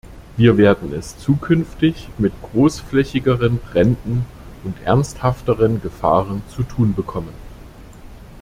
Wir 0.35 0.57
werden 0.57 0.91
es 0.95 1.19
zukünftig 1.19 2.09
mit 2.17 2.33
großflächigeren 2.41 3.59
Bränden 3.59 4.25
und 4.63 4.73
ernsthafteren 4.83 5.79
Gefahren 5.79 6.41
zu 6.49 6.63
tun 6.63 6.95
bekommen. 6.95 7.29